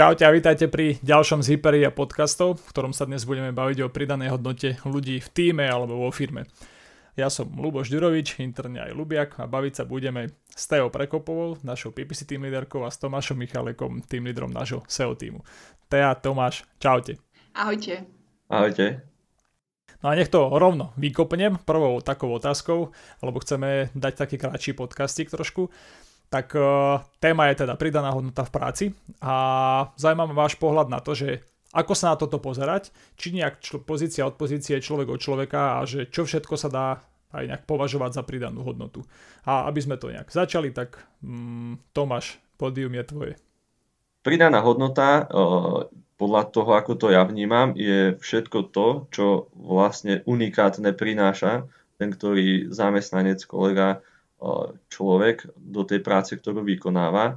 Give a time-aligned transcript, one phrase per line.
[0.00, 3.92] Čaute a vítajte pri ďalšom z Hyperia podcastov, v ktorom sa dnes budeme baviť o
[3.92, 6.48] pridanej hodnote ľudí v týme alebo vo firme.
[7.20, 11.92] Ja som Luboš Ďurovič, interne aj Lubiak a baviť sa budeme s Teo Prekopovou, našou
[11.92, 15.44] PPC team leaderkou a s Tomášom Michalekom, tým lídrom nášho SEO týmu.
[15.92, 17.20] Tea, Tomáš, čaute.
[17.52, 18.08] Ahojte.
[18.48, 19.04] Ahojte.
[20.00, 22.88] No a nech to rovno vykopnem prvou takou otázkou,
[23.20, 25.68] lebo chceme dať taký kratší podcastik trošku
[26.30, 28.84] tak uh, téma je teda pridaná hodnota v práci
[29.18, 29.34] a
[29.98, 31.42] zaujímavý váš pohľad na to, že
[31.74, 35.86] ako sa na toto pozerať, či nejak čl- pozícia od pozície, človek od človeka a
[35.86, 36.86] že čo všetko sa dá
[37.30, 39.06] aj nejak považovať za pridanú hodnotu.
[39.46, 43.34] A aby sme to nejak začali, tak um, Tomáš, pódium je tvoje.
[44.26, 45.86] Pridaná hodnota, uh,
[46.20, 49.26] podľa toho, ako to ja vnímam, je všetko to, čo
[49.56, 51.64] vlastne unikátne prináša
[51.96, 54.04] ten, ktorý zamestnanec, kolega
[54.88, 57.36] človek do tej práce, ktorú vykonáva.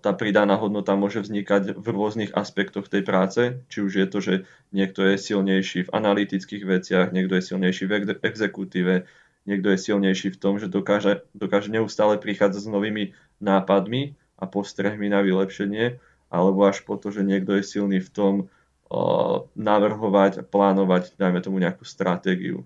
[0.00, 4.34] Tá pridaná hodnota môže vznikať v rôznych aspektoch tej práce, či už je to, že
[4.74, 9.04] niekto je silnejší v analytických veciach, niekto je silnejší v exekutíve,
[9.44, 15.10] niekto je silnejší v tom, že dokáže, dokáže neustále prichádzať s novými nápadmi a postrehmi
[15.12, 15.98] na vylepšenie,
[16.30, 21.58] alebo až po to, že niekto je silný v tom uh, navrhovať, plánovať, dajme tomu
[21.58, 22.64] nejakú stratégiu.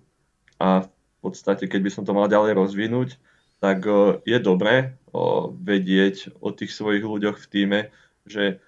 [0.61, 3.17] A v podstate, keď by som to mal ďalej rozvinúť,
[3.65, 3.89] tak
[4.21, 4.93] je dobré
[5.57, 7.79] vedieť o tých svojich ľuďoch v týme,
[8.29, 8.61] že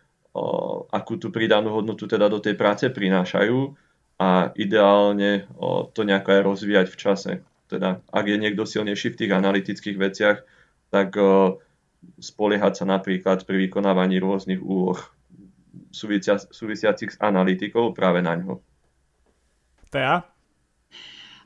[0.90, 3.78] akú tú pridanú hodnotu teda do tej práce prinášajú
[4.18, 5.46] a ideálne
[5.94, 7.32] to nejako aj rozvíjať v čase.
[7.70, 10.42] Teda ak je niekto silnejší v tých analytických veciach,
[10.90, 11.14] tak
[12.18, 14.98] spoliehať sa napríklad pri vykonávaní rôznych úloh
[16.50, 18.66] súvisiacich s analytikou práve na ňo.
[19.94, 20.26] Tea?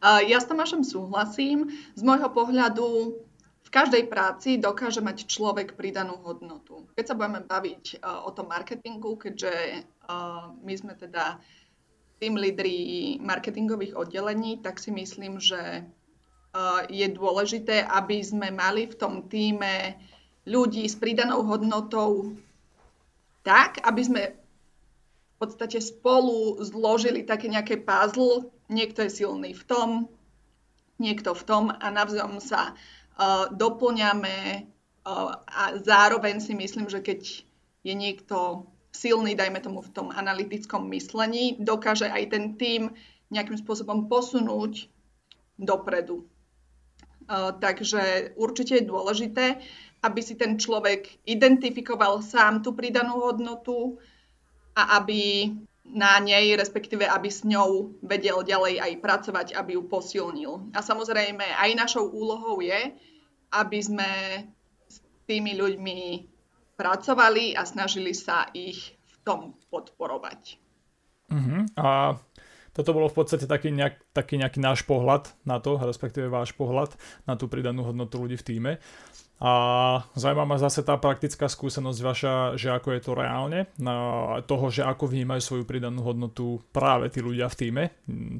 [0.01, 1.69] Ja s Tomášom súhlasím.
[1.93, 3.21] Z môjho pohľadu
[3.71, 6.91] každej práci dokáže mať človek pridanú hodnotu.
[6.93, 11.39] Keď sa budeme baviť uh, o tom marketingu, keďže uh, my sme teda
[12.19, 18.95] tým lídri marketingových oddelení, tak si myslím, že uh, je dôležité, aby sme mali v
[18.99, 19.97] tom týme
[20.45, 22.35] ľudí s pridanou hodnotou
[23.41, 28.53] tak, aby sme v podstate spolu zložili také nejaké puzzle.
[28.69, 29.89] Niekto je silný v tom,
[31.01, 32.77] niekto v tom a navzájom sa
[33.51, 34.67] doplňame
[35.47, 37.21] a zároveň si myslím, že keď
[37.81, 42.93] je niekto silný, dajme tomu v tom analytickom myslení, dokáže aj ten tým
[43.31, 44.91] nejakým spôsobom posunúť
[45.57, 46.27] dopredu.
[47.61, 49.45] Takže určite je dôležité,
[50.03, 53.97] aby si ten človek identifikoval sám tú pridanú hodnotu
[54.75, 55.53] a aby
[55.91, 60.71] na nej, respektíve aby s ňou vedel ďalej aj pracovať, aby ju posilnil.
[60.71, 62.95] A samozrejme aj našou úlohou je,
[63.51, 64.11] aby sme
[64.87, 65.99] s tými ľuďmi
[66.79, 70.57] pracovali a snažili sa ich v tom podporovať.
[71.31, 71.63] Uh-huh.
[71.77, 72.17] A
[72.71, 76.95] toto bolo v podstate taký, nejak, taký nejaký náš pohľad na to, respektíve váš pohľad
[77.27, 78.71] na tú pridanú hodnotu ľudí v týme.
[79.41, 79.51] A
[80.13, 83.97] zaujíma ma zase tá praktická skúsenosť vaša, že ako je to reálne, na
[84.45, 87.83] toho, že ako vnímajú svoju pridanú hodnotu práve tí ľudia v týme,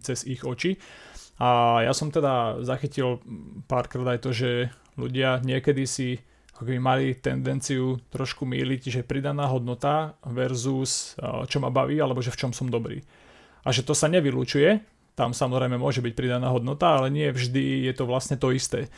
[0.05, 0.77] cez ich oči.
[1.41, 3.17] A ja som teda zachytil
[3.65, 6.21] párkrát aj to, že ľudia niekedy si
[6.53, 11.17] ako keby mali tendenciu trošku míliť, že pridaná hodnota versus
[11.49, 13.01] čo ma baví, alebo že v čom som dobrý.
[13.65, 14.85] A že to sa nevylučuje,
[15.17, 18.93] tam samozrejme môže byť pridaná hodnota, ale nie vždy je to vlastne to isté.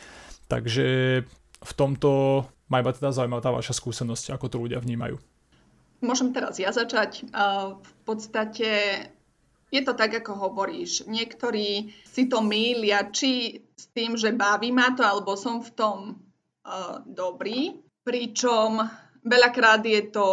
[0.52, 1.24] Takže
[1.64, 5.16] v tomto ma iba teda zaujímavá tá vaša skúsenosť, ako to ľudia vnímajú.
[6.04, 7.24] Môžem teraz ja začať.
[7.80, 9.00] V podstate
[9.72, 11.08] je to tak, ako hovoríš.
[11.08, 15.98] Niektorí si to mýlia, či s tým, že baví ma to, alebo som v tom
[16.14, 17.74] uh, dobrý.
[18.04, 18.78] Pričom
[19.24, 20.28] veľakrát je to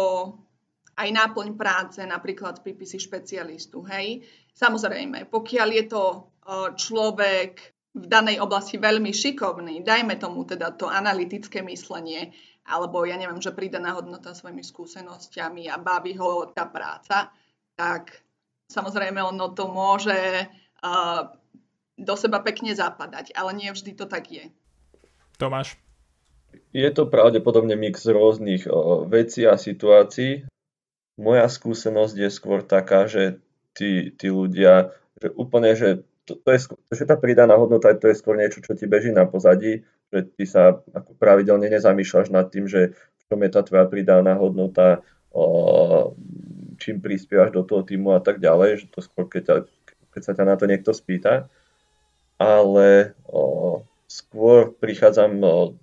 [0.94, 3.82] aj náplň práce, napríklad PPC špecialistu.
[3.88, 4.22] Hej?
[4.52, 7.58] Samozrejme, pokiaľ je to uh, človek
[7.92, 12.32] v danej oblasti veľmi šikovný, dajme tomu teda to analytické myslenie,
[12.64, 17.28] alebo ja neviem, že pridaná hodnota svojimi skúsenostiami a baví ho tá práca,
[17.76, 18.22] tak
[18.72, 20.16] Samozrejme, ono to môže
[20.80, 21.20] uh,
[22.00, 24.48] do seba pekne zapadať, ale nie vždy to tak je.
[25.36, 25.76] Tomáš?
[26.72, 30.48] Je to pravdepodobne mix rôznych uh, vecí a situácií.
[31.20, 33.44] Moja skúsenosť je skôr taká, že
[33.76, 36.58] tí, tí ľudia, že úplne, že to, to je,
[36.94, 39.82] že tá pridaná hodnota to je skôr niečo, čo ti beží na pozadí,
[40.14, 42.94] že ty sa ako pravidelne nezamýšľaš nad tým, že
[43.32, 45.00] v je tá tvoja pridaná hodnota,
[45.32, 46.12] o,
[46.76, 49.56] čím prispievaš do toho týmu a tak ďalej, že to skôr, keď, ťa,
[50.12, 51.48] keď sa ťa na to niekto spýta.
[52.36, 55.80] Ale o, skôr prichádzam o,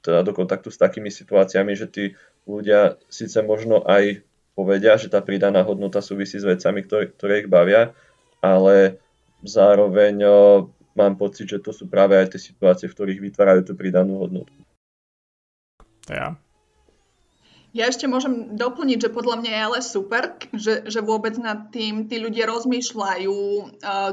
[0.00, 2.04] teda do kontaktu s takými situáciami, že tí
[2.48, 4.24] ľudia síce možno aj
[4.56, 7.92] povedia, že tá pridaná hodnota súvisí s vecami, ktoré, ktoré ich bavia,
[8.40, 8.98] ale
[9.44, 10.16] zároveň
[10.96, 14.52] mám pocit, že to sú práve aj tie situácie, v ktorých vytvárajú tú pridanú hodnotu.
[16.08, 16.40] Ja.
[17.76, 20.24] Ja ešte môžem doplniť, že podľa mňa je ale super,
[20.56, 23.36] že, že vôbec nad tým tí ľudia rozmýšľajú,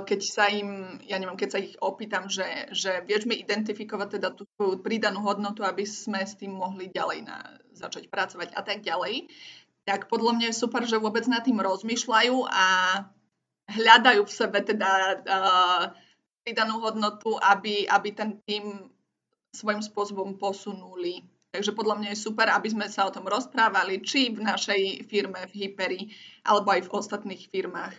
[0.03, 4.35] keď sa im, ja neviem, keď sa ich opýtam, že, že vieš mi identifikovať teda
[4.35, 7.39] tú svoju pridanú hodnotu, aby sme s tým mohli ďalej na,
[7.71, 9.31] začať pracovať a tak ďalej.
[9.87, 12.65] Tak podľa mňa je super, že vôbec nad tým rozmýšľajú a
[13.69, 14.91] hľadajú v sebe teda
[15.23, 15.83] uh,
[16.43, 18.91] pridanú hodnotu, aby, aby ten tým
[19.55, 21.23] svojím spôsobom posunuli.
[21.53, 25.45] Takže podľa mňa je super, aby sme sa o tom rozprávali, či v našej firme,
[25.53, 26.01] v Hyperi,
[26.49, 27.93] alebo aj v ostatných firmách.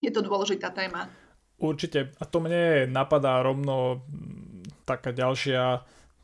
[0.00, 1.12] Je to dôležitá téma.
[1.60, 2.16] Určite.
[2.16, 4.02] A to mne napadá rovno
[4.88, 5.62] taká ďalšia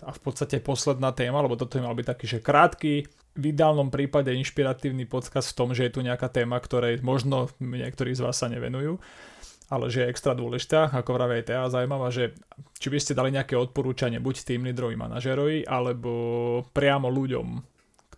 [0.01, 3.05] a v podstate posledná téma, lebo toto je mal byť taký, že krátky,
[3.39, 8.15] v ideálnom prípade inšpiratívny podcast v tom, že je tu nejaká téma, ktorej možno niektorí
[8.15, 8.99] z vás sa nevenujú
[9.71, 12.35] ale že je extra dôležitá, ako vraví aj Tea, zaujímavá, že
[12.83, 16.13] či by ste dali nejaké odporúčanie buď tým lídrovi, manažerovi, alebo
[16.75, 17.49] priamo ľuďom,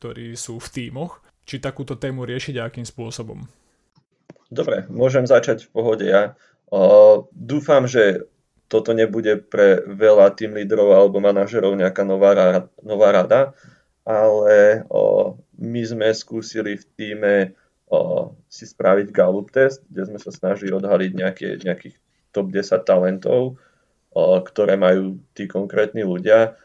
[0.00, 3.44] ktorí sú v tímoch, či takúto tému riešiť a akým spôsobom.
[4.48, 6.32] Dobre, môžem začať v pohode ja.
[6.72, 8.24] Uh, dúfam, že
[8.72, 12.32] toto nebude pre veľa tým lídrov alebo manažerov nejaká nová,
[12.80, 13.52] nová rada,
[14.02, 17.34] ale uh, my sme skúsili v týme
[18.48, 21.96] si spraviť Gallup test, kde sme sa snažili odhaliť nejaké, nejakých
[22.32, 23.60] top 10 talentov,
[24.16, 26.56] ktoré majú tí konkrétni ľudia.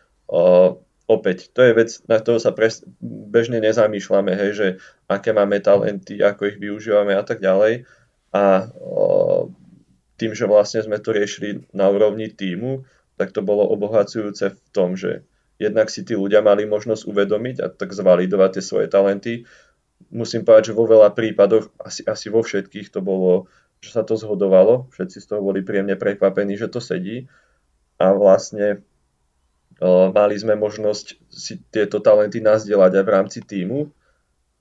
[1.08, 4.68] Opäť, to je vec, na ktorú sa pres, bežne nezamýšľame, hej, že
[5.08, 7.88] aké máme talenty, ako ich využívame a tak ďalej.
[8.32, 8.72] A
[10.20, 12.88] tým, že vlastne sme to riešili na úrovni týmu,
[13.20, 17.68] tak to bolo obohacujúce v tom, že jednak si tí ľudia mali možnosť uvedomiť a
[17.74, 19.46] tak zvalidovať tie svoje talenty,
[20.14, 23.50] musím povedať, že vo veľa prípadoch, asi, asi vo všetkých to bolo,
[23.82, 27.28] že sa to zhodovalo, všetci z toho boli príjemne prekvapení, že to sedí.
[27.98, 28.86] A vlastne
[29.82, 33.90] o, mali sme možnosť si tieto talenty nazdieľať aj v rámci týmu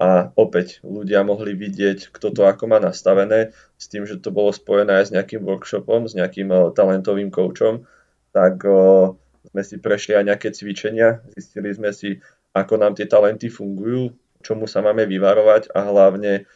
[0.00, 4.52] a opäť ľudia mohli vidieť, kto to ako má nastavené, s tým, že to bolo
[4.52, 7.84] spojené aj s nejakým workshopom, s nejakým o, talentovým coachom,
[8.32, 9.16] tak o,
[9.50, 12.18] sme si prešli aj nejaké cvičenia, zistili sme si,
[12.56, 16.46] ako nám tie talenty fungujú, čomu sa máme vyvarovať a hlavne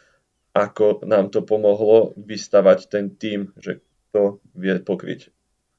[0.51, 3.79] ako nám to pomohlo vystavať ten tým, že
[4.11, 5.31] to vie pokryť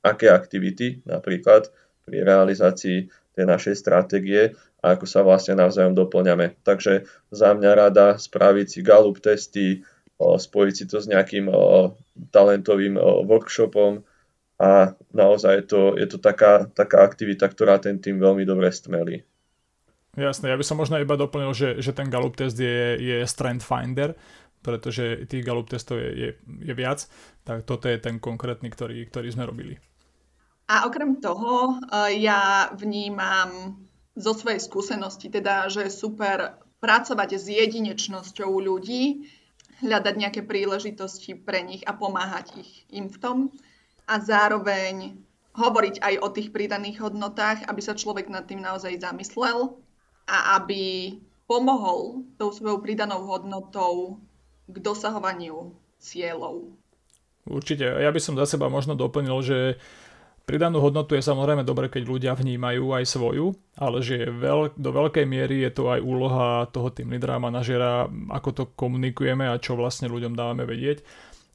[0.02, 1.70] aké aktivity napríklad
[2.02, 6.58] pri realizácii tej našej stratégie a ako sa vlastne navzájom doplňame.
[6.66, 9.86] Takže za mňa rada spraviť si Gallup testy,
[10.18, 11.48] spojiť si to s nejakým
[12.34, 14.02] talentovým workshopom
[14.62, 19.26] a naozaj je to, je to taká, taká aktivita, ktorá ten tým veľmi dobre stmelí.
[20.14, 23.66] Jasné, ja by som možno iba doplnil, že, že ten Gallup test je, je Strength
[23.66, 24.14] Finder,
[24.62, 26.30] pretože tých Gallup testov je, je,
[26.62, 27.02] je viac,
[27.42, 29.74] tak toto je ten konkrétny, ktorý, ktorý sme robili.
[30.70, 33.82] A okrem toho uh, ja vnímam
[34.14, 39.26] zo svojej skúsenosti, teda, že je super pracovať s jedinečnosťou ľudí,
[39.82, 43.38] hľadať nejaké príležitosti pre nich a pomáhať ich im v tom
[44.06, 45.16] a zároveň
[45.52, 49.76] hovoriť aj o tých pridaných hodnotách, aby sa človek nad tým naozaj zamyslel
[50.24, 54.16] a aby pomohol tou svojou pridanou hodnotou
[54.64, 56.72] k dosahovaniu cieľov.
[57.44, 57.84] Určite.
[57.84, 59.58] Ja by som za seba možno doplnil, že
[60.46, 65.26] pridanú hodnotu je samozrejme dobre, keď ľudia vnímajú aj svoju, ale že veľ, do veľkej
[65.26, 70.08] miery je to aj úloha toho tým lídra, manažera, ako to komunikujeme a čo vlastne
[70.08, 71.02] ľuďom dávame vedieť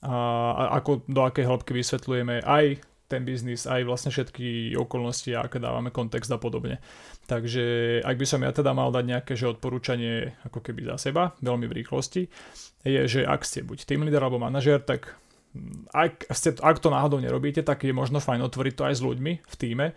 [0.03, 2.65] a, ako do akej hĺbky vysvetľujeme aj
[3.07, 6.83] ten biznis, aj vlastne všetky okolnosti, aké dávame kontext a podobne.
[7.27, 11.31] Takže ak by som ja teda mal dať nejaké že odporúčanie ako keby za seba,
[11.39, 12.27] veľmi v rýchlosti,
[12.83, 15.15] je, že ak ste buď team leader alebo manažer, tak
[15.55, 19.01] mm, ak, ste, ak to náhodou nerobíte, tak je možno fajn otvoriť to aj s
[19.01, 19.95] ľuďmi v týme,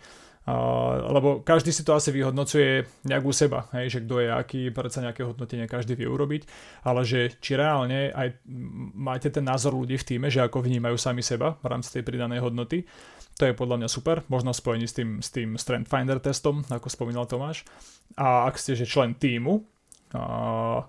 [1.11, 5.05] Lebo každý si to asi vyhodnocuje nejak u seba, hej, že kto je aký, predsa
[5.05, 6.49] nejaké hodnotenie každý vie urobiť,
[6.81, 8.41] ale že či reálne aj
[8.97, 12.41] máte ten názor ľudí v týme, že ako vnímajú sami seba v rámci tej pridanej
[12.41, 12.89] hodnoty,
[13.37, 16.89] to je podľa mňa super, možno spojení s tým, s tým Strength Finder testom, ako
[16.89, 17.61] spomínal Tomáš.
[18.17, 19.61] A ak ste že člen týmu,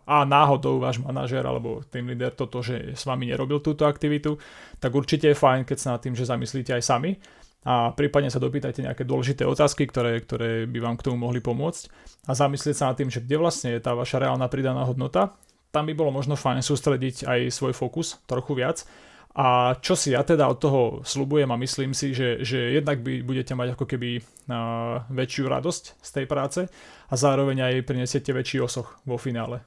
[0.02, 4.34] a náhodou váš manažer alebo team leader toto, že s vami nerobil túto aktivitu,
[4.82, 7.14] tak určite je fajn, keď sa nad tým, že zamyslíte aj sami
[7.62, 11.88] a prípadne sa dopýtajte nejaké dôležité otázky, ktoré, ktoré by vám k tomu mohli pomôcť
[12.26, 15.38] a zamyslieť sa nad tým, že kde vlastne je tá vaša reálna pridaná hodnota.
[15.70, 18.84] Tam by bolo možno fajn sústrediť aj svoj fokus trochu viac
[19.32, 23.24] A čo si ja teda od toho slubujem a myslím si, že, že jednak by
[23.24, 26.60] budete mať ako keby uh, väčšiu radosť z tej práce
[27.08, 29.64] a zároveň aj prinesiete väčší osoch vo finále.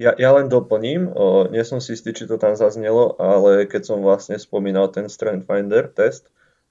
[0.00, 3.84] Ja, ja len doplním, o, nie som si istý, či to tam zaznelo, ale keď
[3.84, 6.28] som vlastne spomínal ten Strength Finder test,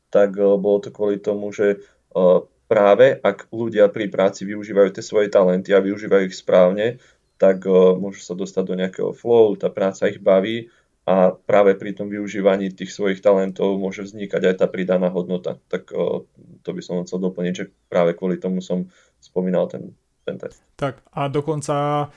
[0.09, 1.81] tak o, bolo to kvôli tomu, že
[2.13, 6.97] o, práve ak ľudia pri práci využívajú tie svoje talenty a využívajú ich správne,
[7.37, 10.73] tak o, môžu sa dostať do nejakého flow, tá práca ich baví
[11.05, 15.61] a práve pri tom využívaní tých svojich talentov môže vznikať aj tá pridaná hodnota.
[15.69, 15.93] Tak
[16.65, 18.89] to by som chcel doplniť, že práve kvôli tomu som
[19.21, 19.93] spomínal ten,
[20.25, 20.65] ten test.
[20.81, 22.09] Tak a dokonca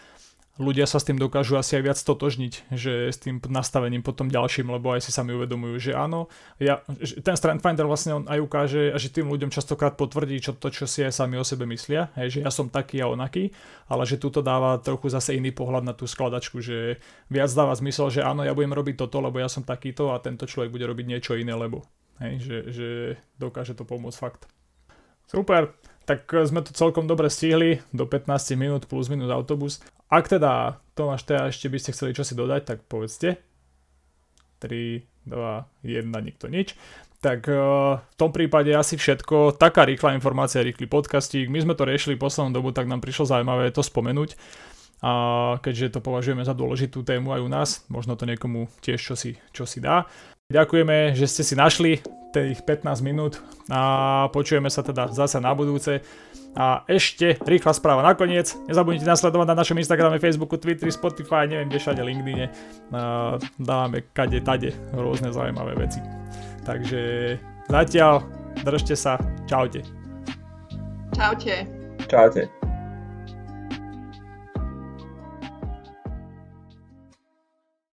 [0.58, 4.74] ľudia sa s tým dokážu asi aj viac totožniť, že s tým nastavením potom ďalším,
[4.74, 6.26] lebo aj si sami uvedomujú, že áno,
[6.58, 10.52] ja, že ten Strength Finder vlastne on aj ukáže, že tým ľuďom častokrát potvrdí čo
[10.58, 13.54] to, čo si aj sami o sebe myslia, hej, že ja som taký a onaký,
[13.86, 16.98] ale že tu dáva trochu zase iný pohľad na tú skladačku, že
[17.30, 20.44] viac dáva zmysel, že áno, ja budem robiť toto, lebo ja som takýto a tento
[20.44, 21.86] človek bude robiť niečo iné, lebo
[22.18, 22.88] hej, že, že
[23.38, 24.50] dokáže to pomôcť fakt.
[25.28, 25.76] Super,
[26.08, 29.84] tak sme to celkom dobre stihli, do 15 minút plus minus autobus.
[30.08, 33.36] Ak teda, Tomáš, teda ešte by ste chceli čosi dodať, tak povedzte.
[34.64, 36.72] 3, 2, 1, nikto nič.
[37.20, 39.60] Tak uh, v tom prípade asi všetko.
[39.60, 41.52] Taká rýchla informácia, rýchly podcastík.
[41.52, 44.32] My sme to riešili poslednú dobu, tak nám prišlo zaujímavé to spomenúť.
[45.04, 45.12] A
[45.60, 49.38] keďže to považujeme za dôležitú tému aj u nás, možno to niekomu tiež čo si,
[49.54, 50.10] čo si dá.
[50.48, 52.00] Ďakujeme, že ste si našli
[52.32, 53.36] tých 15 minút
[53.68, 56.00] a počujeme sa teda zase na budúce.
[56.56, 58.56] A ešte rýchla správa nakoniec.
[58.64, 62.48] Nezabudnite nasledovať na našom Instagrame, Facebooku, Twitteri, Spotify, neviem kde všade, LinkedIne.
[63.60, 66.00] Dávame kade, tade rôzne zaujímavé veci.
[66.64, 67.36] Takže
[67.68, 68.24] zatiaľ
[68.64, 69.20] držte sa.
[69.44, 69.84] Čaute.
[71.12, 71.68] Čaute.
[72.08, 72.57] Čaute.